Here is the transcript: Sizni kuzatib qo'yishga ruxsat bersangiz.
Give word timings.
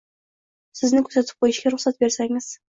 Sizni 0.79 1.03
kuzatib 1.09 1.45
qo'yishga 1.45 1.73
ruxsat 1.75 2.01
bersangiz. 2.07 2.51